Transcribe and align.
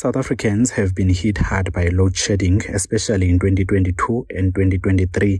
South 0.00 0.16
Africans 0.16 0.70
have 0.70 0.94
been 0.94 1.10
hit 1.10 1.36
hard 1.36 1.74
by 1.74 1.88
load 1.88 2.16
shedding, 2.16 2.62
especially 2.70 3.28
in 3.28 3.38
2022 3.38 4.28
and 4.30 4.54
2023. 4.54 5.38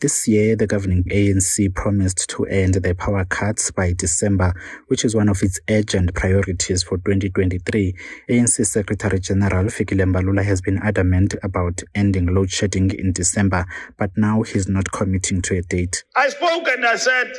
This 0.00 0.26
year, 0.26 0.56
the 0.56 0.66
governing 0.66 1.04
ANC 1.04 1.72
promised 1.76 2.28
to 2.30 2.44
end 2.46 2.74
the 2.74 2.92
power 2.96 3.24
cuts 3.24 3.70
by 3.70 3.92
December, 3.92 4.52
which 4.88 5.04
is 5.04 5.14
one 5.14 5.28
of 5.28 5.40
its 5.44 5.60
urgent 5.70 6.12
priorities 6.16 6.82
for 6.82 6.98
2023. 6.98 7.94
ANC 8.28 8.66
Secretary 8.66 9.20
General 9.20 9.66
Fikile 9.66 10.12
Mbalula 10.12 10.44
has 10.44 10.60
been 10.60 10.78
adamant 10.78 11.36
about 11.44 11.80
ending 11.94 12.34
load 12.34 12.50
shedding 12.50 12.90
in 12.90 13.12
December, 13.12 13.64
but 13.96 14.10
now 14.16 14.42
he's 14.42 14.68
not 14.68 14.90
committing 14.90 15.40
to 15.42 15.58
a 15.58 15.62
date. 15.62 16.02
I 16.16 16.30
spoke 16.30 16.66
and 16.66 16.84
I 16.84 16.96
said, 16.96 17.32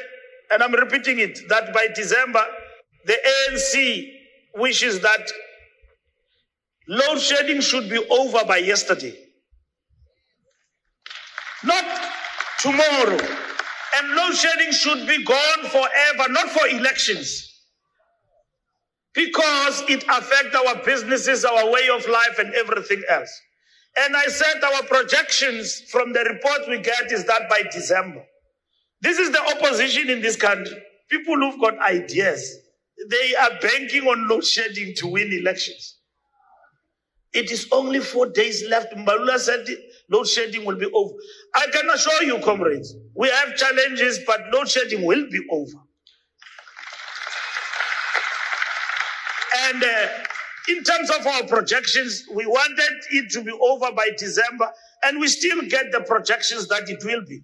and 0.49 0.63
I'm 0.63 0.73
repeating 0.73 1.19
it, 1.19 1.37
that 1.49 1.73
by 1.73 1.89
December, 1.93 2.45
the 3.05 3.17
ANC 3.27 4.09
wishes 4.55 5.01
that 5.01 5.29
load 6.87 7.19
shedding 7.19 7.61
should 7.61 7.89
be 7.89 7.97
over 8.09 8.45
by 8.45 8.57
yesterday. 8.57 9.15
Not 11.63 11.85
tomorrow. 12.59 13.19
And 13.97 14.15
load 14.15 14.33
shedding 14.33 14.71
should 14.71 15.07
be 15.07 15.23
gone 15.23 15.63
forever, 15.65 16.31
not 16.31 16.49
for 16.49 16.67
elections. 16.67 17.47
Because 19.13 19.83
it 19.89 20.03
affects 20.03 20.55
our 20.55 20.83
businesses, 20.83 21.43
our 21.43 21.69
way 21.69 21.89
of 21.93 22.07
life, 22.07 22.39
and 22.39 22.53
everything 22.53 23.01
else. 23.09 23.41
And 23.97 24.15
I 24.15 24.27
said 24.27 24.63
our 24.63 24.83
projections 24.83 25.81
from 25.91 26.13
the 26.13 26.21
report 26.21 26.61
we 26.69 26.79
get 26.79 27.11
is 27.11 27.25
that 27.25 27.49
by 27.49 27.63
December. 27.71 28.23
This 29.01 29.17
is 29.19 29.31
the 29.31 29.41
opposition 29.41 30.09
in 30.09 30.21
this 30.21 30.37
country. 30.37 30.81
People 31.09 31.35
who've 31.35 31.59
got 31.59 31.77
ideas. 31.79 32.57
They 33.09 33.35
are 33.35 33.59
banking 33.61 34.03
on 34.07 34.29
load 34.29 34.45
shedding 34.45 34.93
to 34.97 35.07
win 35.07 35.33
elections. 35.33 35.97
It 37.33 37.49
is 37.49 37.67
only 37.71 37.99
four 37.99 38.27
days 38.27 38.63
left. 38.69 38.93
Mbalula 38.93 39.37
said 39.39 39.65
load 40.09 40.27
shedding 40.27 40.65
will 40.65 40.75
be 40.75 40.89
over. 40.93 41.13
I 41.55 41.67
can 41.71 41.89
assure 41.89 42.23
you, 42.23 42.39
comrades, 42.39 42.95
we 43.15 43.29
have 43.29 43.55
challenges, 43.55 44.19
but 44.27 44.41
load 44.51 44.67
shedding 44.67 45.05
will 45.05 45.29
be 45.29 45.39
over. 45.49 45.77
And 49.67 49.83
uh, 49.83 50.07
in 50.69 50.83
terms 50.83 51.09
of 51.09 51.25
our 51.25 51.43
projections, 51.43 52.25
we 52.33 52.45
wanted 52.45 53.03
it 53.11 53.31
to 53.31 53.43
be 53.43 53.51
over 53.51 53.91
by 53.93 54.09
December, 54.17 54.69
and 55.03 55.19
we 55.19 55.27
still 55.27 55.61
get 55.63 55.91
the 55.91 56.01
projections 56.01 56.67
that 56.67 56.89
it 56.89 57.03
will 57.03 57.23
be. 57.27 57.41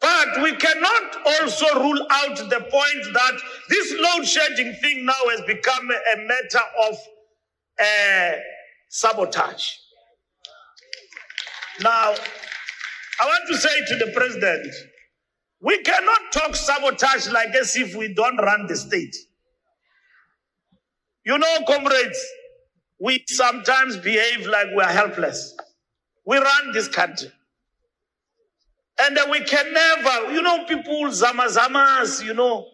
But 0.00 0.42
we 0.42 0.54
cannot 0.54 1.16
also 1.26 1.80
rule 1.80 2.06
out 2.10 2.36
the 2.36 2.60
point 2.60 3.14
that 3.14 3.40
this 3.68 3.94
load 3.98 4.26
shedding 4.26 4.74
thing 4.74 5.04
now 5.04 5.28
has 5.30 5.40
become 5.46 5.90
a 5.90 6.16
matter 6.18 6.64
of 6.88 6.96
uh, 7.80 8.32
sabotage. 8.88 9.64
Now, 11.80 12.14
I 13.20 13.24
want 13.26 13.44
to 13.48 13.56
say 13.56 13.84
to 13.88 14.04
the 14.04 14.12
president, 14.12 14.66
we 15.60 15.82
cannot 15.82 16.20
talk 16.32 16.56
sabotage 16.56 17.28
like 17.30 17.54
as 17.54 17.76
if 17.76 17.94
we 17.94 18.14
don't 18.14 18.36
run 18.36 18.66
the 18.66 18.76
state. 18.76 19.14
You 21.24 21.38
know, 21.38 21.58
comrades, 21.66 22.18
we 23.00 23.24
sometimes 23.28 23.96
behave 23.96 24.46
like 24.46 24.68
we're 24.72 24.84
helpless. 24.84 25.54
We 26.26 26.38
run 26.38 26.72
this 26.72 26.88
country. 26.88 27.30
And 29.00 29.18
we 29.30 29.40
can 29.40 29.72
never, 29.72 30.32
you 30.32 30.42
know, 30.42 30.64
people, 30.64 31.04
zamazamas, 31.06 32.24
you 32.24 32.34
know, 32.34 32.66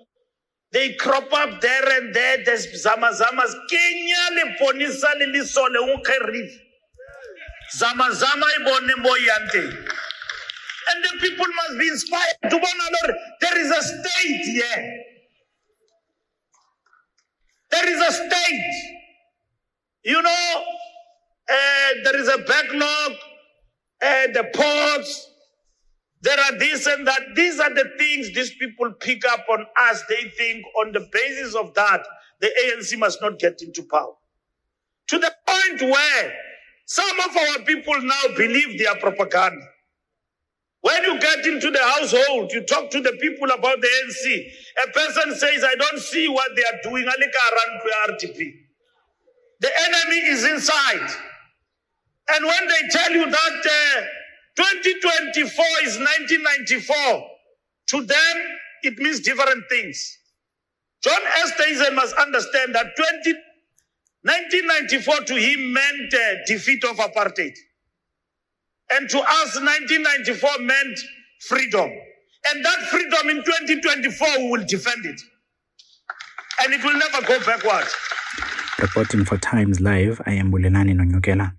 they 0.75 0.95
crop 0.95 1.33
up 1.33 1.61
there 1.61 1.99
and 1.99 2.13
there. 2.13 2.45
There's 2.45 2.67
zamazamas. 2.85 3.55
Kenya 3.71 4.17
le 4.33 4.57
ponisa 4.61 5.15
le 5.19 5.27
le 5.27 5.47
sole 5.47 5.79
unkerif. 5.79 6.51
Zamazama 7.73 8.47
ibone 8.61 8.95
moyante. 9.03 9.65
And 10.87 11.05
the 11.05 11.19
people 11.21 11.47
must 11.47 11.79
be 11.79 11.89
inspired 11.89 12.51
to 12.51 12.57
Lord, 12.57 13.17
there 13.41 13.59
is 13.59 13.71
a 13.71 13.83
state 13.83 14.45
here. 14.45 15.05
There 17.71 17.89
is 17.89 18.01
a 18.01 18.13
state. 18.13 18.75
You 20.05 20.21
know, 20.21 20.65
uh, 21.51 21.89
there 22.05 22.21
is 22.21 22.29
a 22.29 22.39
backlog, 22.39 23.13
uh, 24.03 24.27
the 24.35 24.51
ports, 24.53 25.31
there 26.25 26.41
are 26.41 26.59
this 26.59 26.87
and 26.87 27.07
that. 27.07 27.21
These 27.37 27.61
are 27.61 27.75
the 27.75 27.85
things 27.99 28.33
these 28.33 28.55
people 28.55 28.91
pick 28.99 29.27
up 29.27 29.45
on 29.51 29.67
us. 29.77 30.03
They 30.09 30.31
think 30.31 30.65
on 30.81 30.93
the 30.93 31.07
basis 31.13 31.55
of 31.55 31.75
that, 31.75 32.03
the 32.41 32.47
ANC 32.47 32.99
must 32.99 33.21
not 33.21 33.39
get 33.39 33.61
into 33.61 33.83
power. 33.83 34.15
To 35.09 35.19
the 35.19 35.31
point 35.47 35.83
where 35.83 36.33
some 36.87 37.21
of 37.21 37.37
our 37.37 37.65
people 37.67 38.01
now 38.01 38.23
believe 38.39 38.79
their 38.79 38.95
propaganda. 38.97 39.67
When 40.81 41.03
you 41.05 41.21
get 41.21 41.47
into 41.47 41.71
the 41.71 41.83
household, 41.83 42.53
you 42.53 42.65
talk 42.65 42.91
to 42.91 43.01
the 43.03 43.13
people 43.21 43.51
about 43.51 43.83
the 43.83 43.89
ANC. 43.89 44.47
A 44.89 44.93
person 44.93 45.35
says, 45.35 45.63
I 45.63 45.75
don't 45.75 45.99
see 46.01 46.29
what 46.29 46.51
they 46.57 46.63
are 46.63 46.81
doing. 46.83 47.07
RTP. 48.09 48.53
The 49.61 49.71
enemy 49.87 50.17
is 50.29 50.45
inside. 50.45 51.11
And 52.31 52.47
when 52.47 52.69
they 52.69 52.89
tell 52.91 53.13
you 53.13 53.31
that 53.31 53.67
uh, 53.67 54.03
2024 54.57 55.65
is 55.83 55.99
1994, 55.99 57.27
to 57.89 58.05
them, 58.05 58.37
it 58.83 58.99
means 58.99 59.21
different 59.21 59.65
things. 59.69 60.19
John 61.03 61.21
Steenhuisen 61.47 61.95
must 61.95 62.15
understand 62.17 62.75
that 62.75 62.97
20, 62.97 63.35
1994 64.23 65.17
to 65.27 65.35
him 65.35 65.73
meant 65.73 66.15
uh, 66.15 66.35
defeat 66.47 66.85
of 66.85 66.97
apartheid. 66.97 67.53
And 68.91 69.09
to 69.11 69.19
us, 69.19 69.57
1994 69.61 70.51
meant 70.61 70.99
freedom. 71.47 71.91
And 72.51 72.65
that 72.65 72.79
freedom 72.91 73.29
in 73.31 73.45
2024, 73.45 74.29
we 74.39 74.51
will 74.51 74.65
defend 74.67 75.05
it. 75.05 75.21
And 76.63 76.73
it 76.73 76.85
will 76.85 76.99
never 76.99 77.27
go 77.27 77.39
backward. 77.45 77.87
Reporting 78.79 79.25
for 79.25 79.37
Times 79.39 79.81
Live, 79.81 80.21
I 80.27 80.33
am 80.35 80.53
Bulelani 80.53 80.95
Nonyukela. 80.95 81.55